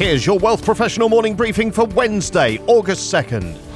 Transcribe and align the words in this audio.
Here's 0.00 0.24
your 0.24 0.38
Wealth 0.38 0.64
Professional 0.64 1.10
morning 1.10 1.34
briefing 1.34 1.70
for 1.70 1.84
Wednesday, 1.84 2.58
August 2.66 3.12
2nd. 3.12 3.69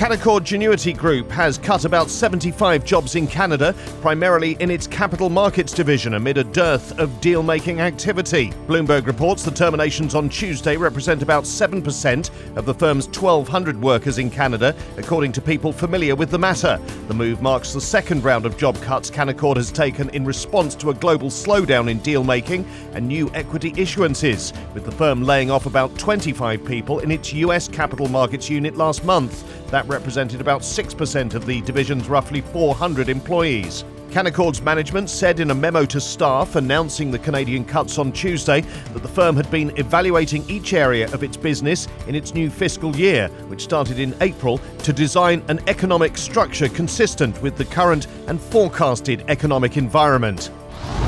Canaccord 0.00 0.46
Genuity 0.46 0.96
Group 0.96 1.30
has 1.30 1.58
cut 1.58 1.84
about 1.84 2.08
75 2.08 2.86
jobs 2.86 3.16
in 3.16 3.26
Canada, 3.26 3.74
primarily 4.00 4.52
in 4.58 4.70
its 4.70 4.86
capital 4.86 5.28
markets 5.28 5.74
division, 5.74 6.14
amid 6.14 6.38
a 6.38 6.44
dearth 6.44 6.98
of 6.98 7.20
deal 7.20 7.42
making 7.42 7.82
activity. 7.82 8.48
Bloomberg 8.66 9.06
reports 9.06 9.42
the 9.42 9.50
terminations 9.50 10.14
on 10.14 10.30
Tuesday 10.30 10.78
represent 10.78 11.20
about 11.20 11.44
7% 11.44 12.30
of 12.56 12.64
the 12.64 12.72
firm's 12.72 13.08
1,200 13.08 13.78
workers 13.82 14.16
in 14.16 14.30
Canada, 14.30 14.74
according 14.96 15.32
to 15.32 15.42
people 15.42 15.70
familiar 15.70 16.16
with 16.16 16.30
the 16.30 16.38
matter. 16.38 16.80
The 17.08 17.12
move 17.12 17.42
marks 17.42 17.74
the 17.74 17.80
second 17.82 18.24
round 18.24 18.46
of 18.46 18.56
job 18.56 18.80
cuts 18.80 19.10
Canaccord 19.10 19.56
has 19.56 19.70
taken 19.70 20.08
in 20.14 20.24
response 20.24 20.74
to 20.76 20.88
a 20.88 20.94
global 20.94 21.28
slowdown 21.28 21.90
in 21.90 21.98
deal 21.98 22.24
making 22.24 22.64
and 22.94 23.06
new 23.06 23.30
equity 23.34 23.72
issuances, 23.72 24.54
with 24.72 24.86
the 24.86 24.92
firm 24.92 25.24
laying 25.24 25.50
off 25.50 25.66
about 25.66 25.94
25 25.98 26.64
people 26.64 27.00
in 27.00 27.10
its 27.10 27.34
US 27.34 27.68
capital 27.68 28.08
markets 28.08 28.48
unit 28.48 28.78
last 28.78 29.04
month. 29.04 29.44
That 29.70 29.89
represented 29.90 30.40
about 30.40 30.62
6% 30.62 31.34
of 31.34 31.44
the 31.44 31.60
division's 31.62 32.08
roughly 32.08 32.40
400 32.40 33.08
employees. 33.08 33.84
Canaccord's 34.10 34.60
management 34.60 35.08
said 35.08 35.38
in 35.38 35.52
a 35.52 35.54
memo 35.54 35.84
to 35.84 36.00
staff 36.00 36.56
announcing 36.56 37.12
the 37.12 37.18
Canadian 37.18 37.64
cuts 37.64 37.96
on 37.96 38.10
Tuesday 38.10 38.60
that 38.62 39.02
the 39.02 39.08
firm 39.08 39.36
had 39.36 39.48
been 39.52 39.70
evaluating 39.78 40.48
each 40.50 40.72
area 40.72 41.06
of 41.12 41.22
its 41.22 41.36
business 41.36 41.86
in 42.08 42.16
its 42.16 42.34
new 42.34 42.50
fiscal 42.50 42.94
year, 42.96 43.28
which 43.46 43.62
started 43.62 44.00
in 44.00 44.14
April, 44.20 44.58
to 44.82 44.92
design 44.92 45.44
an 45.46 45.60
economic 45.68 46.16
structure 46.18 46.68
consistent 46.68 47.40
with 47.40 47.56
the 47.56 47.64
current 47.64 48.08
and 48.26 48.40
forecasted 48.40 49.24
economic 49.28 49.76
environment. 49.76 50.50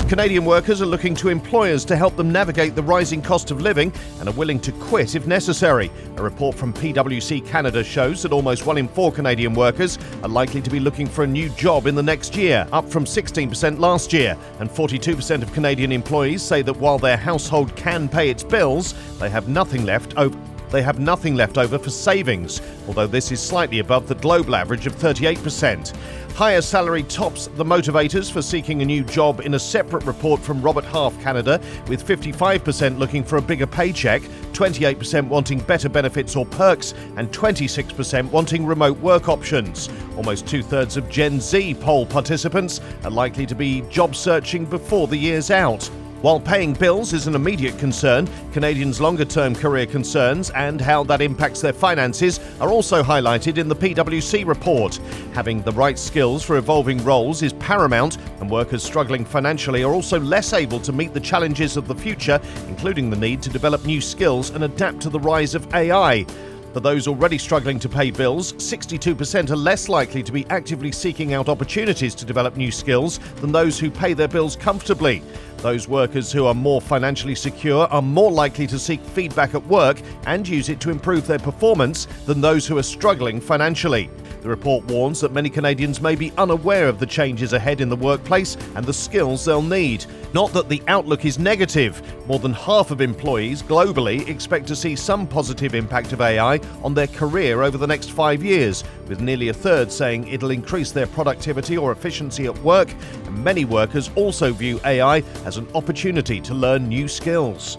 Canadian 0.09 0.45
workers 0.45 0.83
are 0.83 0.87
looking 0.87 1.15
to 1.15 1.29
employers 1.29 1.85
to 1.87 1.97
help 1.97 2.17
them 2.17 2.31
navigate 2.31 2.75
the 2.75 2.83
rising 2.83 3.23
cost 3.23 3.51
of 3.51 3.61
living 3.61 3.93
and 4.21 4.29
are 4.29 4.35
willing 4.35 4.61
to 4.61 4.73
quit 4.73 5.15
if 5.15 5.27
necessary. 5.27 5.91
A 6.17 6.23
report 6.23 6.55
from 6.57 6.73
PwC 6.75 7.47
Canada 7.47 7.83
shows 7.83 8.23
that 8.23 8.33
almost 8.33 8.67
one 8.67 8.79
in 8.79 8.89
four 8.89 9.11
Canadian 9.11 9.55
workers 9.55 9.99
are 10.23 10.29
likely 10.29 10.61
to 10.61 10.71
be 10.71 10.81
looking 10.81 11.07
for 11.07 11.25
a 11.25 11.27
new 11.27 11.49
job 11.51 11.87
in 11.87 11.95
the 11.95 12.03
next 12.03 12.37
year, 12.37 12.67
up 12.73 12.89
from 12.89 13.05
16% 13.05 13.79
last 13.79 14.13
year. 14.13 14.37
And 14.61 14.69
42% 14.69 15.43
of 15.43 15.53
Canadian 15.53 15.93
employees 15.93 16.43
say 16.43 16.63
that 16.63 16.77
while 16.77 16.99
their 16.99 17.17
household 17.17 17.75
can 17.77 18.09
pay 18.09 18.29
its 18.29 18.45
bills, 18.45 18.95
they 19.19 19.31
have 19.31 19.49
nothing 19.49 19.85
left 19.85 20.17
over 20.17 20.37
they 20.73 20.83
have 20.83 20.99
nothing 20.99 21.35
left 21.35 21.59
over 21.59 21.79
for 21.79 21.91
savings, 21.91 22.63
although 22.89 23.07
this 23.07 23.31
is 23.31 23.43
slightly 23.43 23.81
above 23.81 24.09
the 24.09 24.15
global 24.15 24.57
average 24.57 24.87
of 24.87 24.97
38%. 24.97 25.95
Higher 26.35 26.63
salary 26.63 27.03
tops 27.03 27.49
the 27.49 27.65
motivators 27.65 28.33
for 28.33 28.41
seeking 28.41 28.81
a 28.81 28.87
new 28.87 29.05
job 29.05 29.41
in 29.41 29.53
a 29.53 29.59
separate 29.59 30.05
report 30.07 30.41
from 30.41 30.63
Robert 30.63 30.85
Half 30.87 31.21
Canada, 31.21 31.61
with 31.89 32.07
55% 32.07 32.99
looking 32.99 33.23
for 33.23 33.37
a 33.37 33.43
bigger 33.43 33.67
paycheck, 33.67 34.23
28% 34.53 35.29
wanting 35.29 35.61
better 35.61 35.91
benefits 35.91 36.35
or 36.35 36.47
perks, 36.47 36.95
and 37.17 37.31
26% 37.33 38.31
wanting 38.31 38.65
remote 38.65 38.99
work 39.01 39.29
options. 39.29 39.91
Almost 40.17 40.49
two 40.49 40.63
thirds 40.63 40.97
of 40.97 41.09
Gen 41.11 41.39
Z 41.39 41.75
poll 41.75 42.07
participants 42.07 42.81
are 43.05 43.11
likely 43.11 43.45
to 43.45 43.55
be 43.55 43.83
job 43.83 44.17
searching 44.17 44.65
before 44.65 45.09
the 45.09 45.17
year's 45.17 45.51
out. 45.51 45.89
While 46.23 46.39
paying 46.39 46.73
bills 46.73 47.13
is 47.15 47.27
an 47.27 47.35
immediate 47.35 47.77
concern, 47.81 48.29
Canadians' 48.53 49.01
longer 49.01 49.25
term 49.25 49.57
career 49.57 49.87
concerns 49.87 50.51
and 50.51 50.81
how 50.81 51.03
that 51.03 51.21
impacts 51.21 51.61
their 51.61 51.73
finances 51.73 52.39
are 52.61 52.69
also 52.69 53.03
highlighted 53.03 53.59
in 53.59 53.67
the 53.67 53.75
PwC 53.75 54.47
report. 54.47 55.01
Having 55.35 55.63
the 55.63 55.73
right 55.73 55.99
skills 55.99 56.45
for 56.45 56.59
evolving 56.59 57.03
roles 57.03 57.43
is 57.43 57.55
paramount, 57.55 58.19
and 58.39 58.49
workers 58.49 58.85
struggling 58.85 59.25
financially 59.25 59.83
are 59.83 59.93
also 59.93 60.21
less 60.21 60.53
able 60.53 60.79
to 60.79 60.93
meet 60.93 61.13
the 61.13 61.19
challenges 61.19 61.77
of 61.77 61.89
the 61.89 61.95
future, 61.97 62.41
including 62.69 63.11
the 63.11 63.17
need 63.17 63.43
to 63.43 63.51
develop 63.51 63.85
new 63.85 64.01
skills 64.01 64.51
and 64.51 64.63
adapt 64.63 65.01
to 65.01 65.11
the 65.11 65.19
rise 65.19 65.57
of 65.57 65.75
AI. 65.75 66.25
For 66.73 66.79
those 66.81 67.07
already 67.07 67.37
struggling 67.37 67.79
to 67.81 67.89
pay 67.89 68.13
bills, 68.13 68.53
62% 68.55 69.51
are 69.51 69.57
less 69.57 69.91
likely 69.91 70.23
to 70.23 70.33
be 70.33 70.47
actively 70.51 70.93
seeking 70.93 71.35
out 71.35 71.51
opportunities 71.51 72.15
to 72.15 72.25
develop 72.25 72.57
new 72.57 72.71
skills 72.71 73.19
than 73.41 73.51
those 73.53 73.79
who 73.79 73.91
pay 73.91 74.15
their 74.15 74.29
bills 74.29 74.57
comfortably. 74.57 75.21
Those 75.63 75.87
workers 75.87 76.33
who 76.33 76.47
are 76.47 76.55
more 76.55 76.81
financially 76.81 77.37
secure 77.37 77.87
are 77.87 78.03
more 78.03 78.33
likely 78.33 78.67
to 78.67 78.81
seek 78.81 79.01
feedback 79.01 79.55
at 79.55 79.65
work 79.69 80.03
and 80.27 80.47
use 80.47 80.69
it 80.69 80.81
to 80.81 80.91
improve 80.91 81.25
their 81.25 81.39
performance 81.39 82.07
than 82.27 82.41
those 82.41 82.67
who 82.67 82.79
are 82.79 82.83
struggling 82.83 83.41
financially. 83.41 84.11
The 84.43 84.49
report 84.49 84.85
warns 84.87 85.21
that 85.21 85.33
many 85.33 85.49
Canadians 85.49 86.01
may 86.01 86.17
be 86.17 86.33
unaware 86.37 86.89
of 86.89 86.99
the 86.99 87.07
changes 87.07 87.53
ahead 87.53 87.81
in 87.81 87.89
the 87.89 87.95
workplace 87.95 88.57
and 88.75 88.85
the 88.85 88.93
skills 88.93 89.45
they'll 89.45 89.63
need. 89.63 90.05
Not 90.35 90.53
that 90.55 90.69
the 90.69 90.83
outlook 90.89 91.25
is 91.25 91.39
negative. 91.39 92.03
More 92.27 92.41
than 92.41 92.53
half 92.53 92.91
of 92.91 93.01
employees 93.01 93.63
globally 93.63 94.29
expect 94.29 94.67
to 94.67 94.75
see 94.75 94.97
some 94.97 95.29
positive 95.29 95.77
impact 95.77 96.13
of 96.13 96.21
AI 96.21 96.59
on 96.83 96.93
their 96.93 97.07
career 97.07 97.63
over 97.63 97.79
the 97.79 97.87
next 97.87 98.11
five 98.11 98.43
years, 98.43 98.83
with 99.07 99.21
nearly 99.21 99.49
a 99.49 99.55
third 99.55 99.93
saying 99.93 100.27
it'll 100.27 100.51
increase 100.51 100.91
their 100.91 101.07
productivity 101.07 101.77
or 101.77 101.93
efficiency 101.93 102.47
at 102.47 102.59
work. 102.65 102.93
And 103.27 103.45
many 103.45 103.65
workers 103.65 104.11
also 104.17 104.53
view 104.53 104.81
AI 104.85 105.23
as 105.45 105.52
an 105.57 105.69
opportunity 105.75 106.41
to 106.41 106.55
learn 106.55 106.89
new 106.89 107.09
skills. 107.09 107.79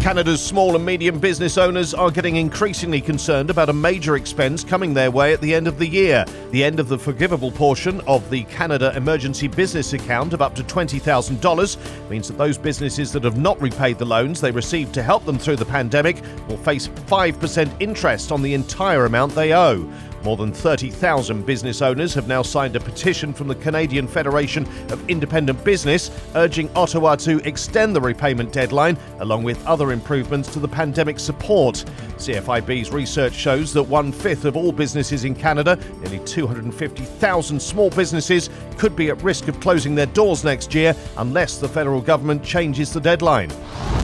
Canada's 0.00 0.44
small 0.44 0.76
and 0.76 0.84
medium 0.84 1.18
business 1.18 1.56
owners 1.56 1.94
are 1.94 2.10
getting 2.10 2.36
increasingly 2.36 3.00
concerned 3.00 3.48
about 3.48 3.70
a 3.70 3.72
major 3.72 4.16
expense 4.16 4.62
coming 4.62 4.92
their 4.92 5.10
way 5.10 5.32
at 5.32 5.40
the 5.40 5.54
end 5.54 5.66
of 5.66 5.78
the 5.78 5.86
year. 5.86 6.26
The 6.50 6.62
end 6.62 6.78
of 6.78 6.88
the 6.88 6.98
forgivable 6.98 7.50
portion 7.50 8.02
of 8.02 8.28
the 8.28 8.44
Canada 8.44 8.92
Emergency 8.96 9.48
Business 9.48 9.94
Account 9.94 10.34
of 10.34 10.42
up 10.42 10.54
to 10.56 10.62
$20,000 10.62 12.10
means 12.10 12.28
that 12.28 12.36
those 12.36 12.58
businesses 12.58 13.12
that 13.12 13.24
have 13.24 13.38
not 13.38 13.60
repaid 13.62 13.96
the 13.96 14.04
loans 14.04 14.42
they 14.42 14.50
received 14.50 14.92
to 14.94 15.02
help 15.02 15.24
them 15.24 15.38
through 15.38 15.56
the 15.56 15.64
pandemic 15.64 16.22
will 16.48 16.58
face 16.58 16.88
5% 16.88 17.80
interest 17.80 18.30
on 18.30 18.42
the 18.42 18.52
entire 18.52 19.06
amount 19.06 19.34
they 19.34 19.54
owe. 19.54 19.90
More 20.24 20.38
than 20.38 20.54
30,000 20.54 21.44
business 21.44 21.82
owners 21.82 22.14
have 22.14 22.26
now 22.26 22.40
signed 22.40 22.76
a 22.76 22.80
petition 22.80 23.34
from 23.34 23.46
the 23.46 23.54
Canadian 23.56 24.08
Federation 24.08 24.66
of 24.90 25.10
Independent 25.10 25.62
Business 25.64 26.10
urging 26.34 26.70
Ottawa 26.74 27.14
to 27.16 27.46
extend 27.46 27.94
the 27.94 28.00
repayment 28.00 28.50
deadline, 28.50 28.96
along 29.20 29.42
with 29.42 29.64
other 29.66 29.92
improvements 29.92 30.50
to 30.54 30.60
the 30.60 30.68
pandemic 30.68 31.18
support. 31.20 31.84
CFIB's 32.16 32.90
research 32.90 33.34
shows 33.34 33.74
that 33.74 33.82
one 33.82 34.12
fifth 34.12 34.46
of 34.46 34.56
all 34.56 34.72
businesses 34.72 35.24
in 35.24 35.34
Canada, 35.34 35.78
nearly 36.00 36.20
250,000 36.20 37.60
small 37.60 37.90
businesses, 37.90 38.48
could 38.78 38.96
be 38.96 39.10
at 39.10 39.22
risk 39.22 39.48
of 39.48 39.60
closing 39.60 39.94
their 39.94 40.06
doors 40.06 40.42
next 40.42 40.74
year 40.74 40.96
unless 41.18 41.58
the 41.58 41.68
federal 41.68 42.00
government 42.00 42.42
changes 42.42 42.94
the 42.94 43.00
deadline. 43.00 43.50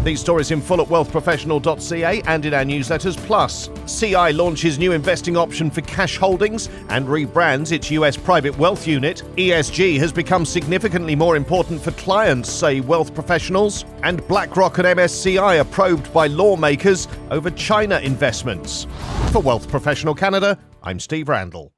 These 0.04 0.20
stories 0.20 0.50
in 0.50 0.62
full 0.62 0.80
at 0.80 0.88
wealthprofessional.ca 0.88 2.22
and 2.22 2.46
in 2.46 2.54
our 2.54 2.64
newsletters. 2.64 3.18
Plus, 3.26 3.68
CI 3.86 4.32
launches 4.32 4.78
new 4.78 4.92
investing 4.92 5.36
option 5.36 5.70
for 5.70 5.82
cash 5.82 6.16
holdings 6.16 6.70
and 6.88 7.06
rebrands 7.06 7.70
its 7.70 7.90
US 7.90 8.16
private 8.16 8.56
wealth 8.56 8.86
unit. 8.86 9.22
ESG 9.36 9.98
has 9.98 10.10
become 10.10 10.46
significantly 10.46 11.14
more 11.14 11.36
important 11.36 11.82
for 11.82 11.90
clients, 11.92 12.50
say 12.50 12.80
wealth 12.80 13.14
professionals. 13.14 13.84
And 14.02 14.26
BlackRock 14.26 14.78
and 14.78 14.86
MSCI 14.86 15.60
are 15.60 15.64
probed 15.64 16.10
by 16.14 16.28
lawmakers 16.28 17.06
over 17.30 17.50
China 17.50 17.98
investments. 17.98 18.86
For 19.32 19.42
Wealth 19.42 19.68
Professional 19.68 20.14
Canada, 20.14 20.58
I'm 20.82 20.98
Steve 20.98 21.28
Randall. 21.28 21.72